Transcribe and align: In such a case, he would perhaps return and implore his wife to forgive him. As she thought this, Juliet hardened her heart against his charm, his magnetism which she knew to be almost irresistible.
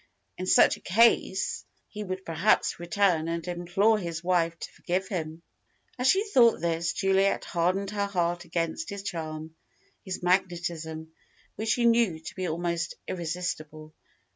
In 0.35 0.47
such 0.47 0.77
a 0.77 0.81
case, 0.81 1.63
he 1.87 2.03
would 2.03 2.25
perhaps 2.25 2.79
return 2.79 3.27
and 3.27 3.47
implore 3.47 3.99
his 3.99 4.23
wife 4.23 4.57
to 4.57 4.71
forgive 4.71 5.07
him. 5.09 5.43
As 5.99 6.07
she 6.07 6.27
thought 6.27 6.59
this, 6.59 6.91
Juliet 6.93 7.45
hardened 7.45 7.91
her 7.91 8.07
heart 8.07 8.43
against 8.43 8.89
his 8.89 9.03
charm, 9.03 9.53
his 10.03 10.23
magnetism 10.23 11.11
which 11.55 11.69
she 11.69 11.85
knew 11.85 12.17
to 12.19 12.33
be 12.35 12.47
almost 12.49 12.95
irresistible. 13.07 13.93